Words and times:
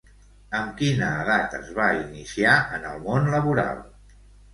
Amb 0.59 0.69
quina 0.77 1.09
edat 1.25 1.53
es 1.57 1.69
va 1.79 1.85
iniciar 1.97 2.55
en 2.79 2.87
el 2.93 3.05
món 3.05 3.29
laboral? 3.35 3.85